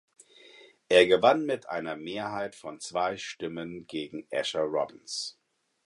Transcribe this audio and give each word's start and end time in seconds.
Er 0.89 1.05
gewann 1.05 1.45
mit 1.45 1.69
einer 1.69 1.95
Mehrheit 1.95 2.55
von 2.55 2.79
zwei 2.79 3.17
Stimmen 3.17 3.85
gegen 3.85 4.25
Asher 4.33 4.63
Robbins. 4.63 5.37